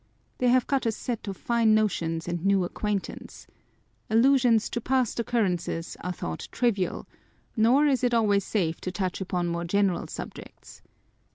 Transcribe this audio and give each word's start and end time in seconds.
They 0.39 0.47
have 0.47 0.65
got 0.65 0.87
a 0.87 0.91
set 0.91 1.27
of 1.27 1.37
fine 1.37 1.75
notions 1.75 2.27
and 2.27 2.43
new 2.43 2.63
acquaintance. 2.63 3.45
Allusions 4.09 4.67
to 4.71 4.81
past 4.81 5.19
occurrences 5.19 5.95
are 6.01 6.11
thought 6.11 6.47
trivial, 6.51 7.07
nor 7.55 7.85
is 7.85 8.03
it 8.03 8.11
always 8.15 8.43
safe 8.43 8.81
to 8.81 8.91
touch 8.91 9.21
upon 9.21 9.45
more 9.47 9.63
general 9.63 10.07
subjects. 10.07 10.81